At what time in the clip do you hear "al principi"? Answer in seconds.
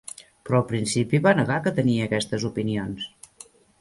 0.59-1.19